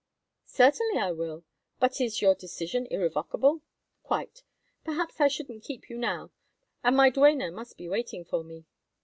"Certainly 0.47 0.97
I 0.99 1.11
will—but 1.11 2.01
is 2.01 2.23
your 2.23 2.33
decision 2.33 2.87
irrevocable?" 2.89 3.61
"Quite. 4.01 4.41
Perhaps 4.83 5.21
I 5.21 5.27
shouldn't 5.27 5.63
keep 5.63 5.91
you 5.91 5.97
now. 5.99 6.31
And 6.83 6.97
my 6.97 7.11
duenna 7.11 7.51
must 7.51 7.77
be 7.77 7.87
waiting 7.87 8.25
for 8.25 8.43
me." 8.43 8.65